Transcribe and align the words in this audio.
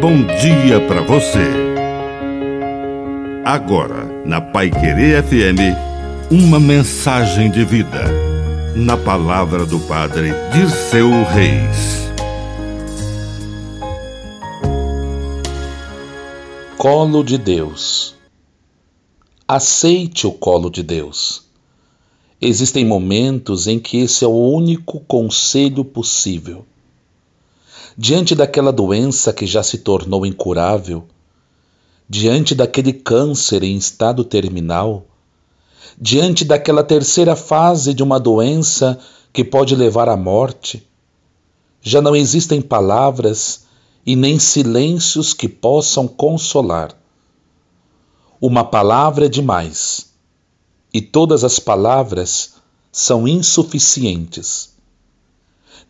bom 0.00 0.24
dia 0.24 0.80
para 0.88 1.02
você. 1.02 1.44
Agora, 3.44 4.06
na 4.24 4.40
Pai 4.40 4.70
Querer 4.70 5.22
FM, 5.22 5.76
uma 6.30 6.58
mensagem 6.58 7.50
de 7.50 7.62
vida. 7.66 8.06
Na 8.74 8.96
palavra 8.96 9.66
do 9.66 9.78
Padre 9.80 10.30
Dirceu 10.54 11.10
Reis. 11.24 12.10
Colo 16.78 17.22
de 17.22 17.36
Deus. 17.36 18.14
Aceite 19.46 20.26
o 20.26 20.32
colo 20.32 20.70
de 20.70 20.82
Deus. 20.82 21.42
Existem 22.40 22.86
momentos 22.86 23.66
em 23.66 23.78
que 23.78 23.98
esse 23.98 24.24
é 24.24 24.28
o 24.28 24.50
único 24.50 25.00
conselho 25.00 25.84
possível 25.84 26.64
diante 28.02 28.34
daquela 28.34 28.72
doença 28.72 29.30
que 29.30 29.46
já 29.46 29.62
se 29.62 29.76
tornou 29.76 30.24
incurável, 30.24 31.04
diante 32.08 32.54
daquele 32.54 32.94
câncer 32.94 33.62
em 33.62 33.76
estado 33.76 34.24
terminal, 34.24 35.04
diante 36.00 36.42
daquela 36.42 36.82
terceira 36.82 37.36
fase 37.36 37.92
de 37.92 38.02
uma 38.02 38.18
doença 38.18 38.98
que 39.34 39.44
pode 39.44 39.76
levar 39.76 40.08
à 40.08 40.16
morte, 40.16 40.88
já 41.82 42.00
não 42.00 42.16
existem 42.16 42.62
palavras 42.62 43.64
e 44.06 44.16
nem 44.16 44.38
silêncios 44.38 45.34
que 45.34 45.46
possam 45.46 46.08
consolar. 46.08 46.96
Uma 48.40 48.64
palavra 48.64 49.26
é 49.26 49.28
demais, 49.28 50.06
e 50.90 51.02
todas 51.02 51.44
as 51.44 51.58
palavras 51.58 52.54
são 52.90 53.28
insuficientes. 53.28 54.70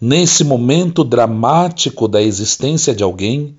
Nesse 0.00 0.44
momento 0.44 1.04
dramático 1.04 2.08
da 2.08 2.22
existência 2.22 2.94
de 2.94 3.02
alguém, 3.02 3.58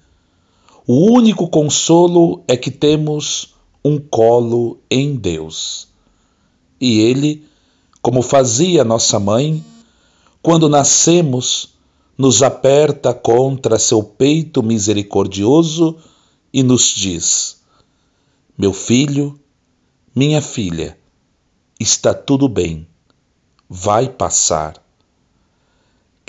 o 0.87 1.11
único 1.11 1.47
consolo 1.47 2.43
é 2.47 2.57
que 2.57 2.71
temos 2.71 3.53
um 3.85 3.99
colo 3.99 4.79
em 4.89 5.15
Deus. 5.15 5.87
E 6.79 6.99
Ele, 6.99 7.45
como 8.01 8.23
fazia 8.23 8.83
nossa 8.83 9.19
mãe, 9.19 9.63
quando 10.41 10.67
nascemos, 10.67 11.75
nos 12.17 12.41
aperta 12.41 13.13
contra 13.13 13.77
seu 13.77 14.01
peito 14.03 14.63
misericordioso 14.63 15.97
e 16.51 16.63
nos 16.63 16.87
diz: 16.87 17.61
Meu 18.57 18.73
filho, 18.73 19.39
minha 20.15 20.41
filha, 20.41 20.97
está 21.79 22.15
tudo 22.15 22.49
bem, 22.49 22.87
vai 23.69 24.09
passar. 24.09 24.81